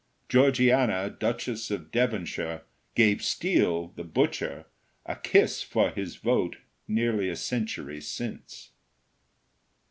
[0.29, 2.63] Georgiana, Duchess of Devonshire,
[2.95, 4.65] gave Steel, the butcher,
[5.05, 8.71] a kiss for his vote nearly a century since.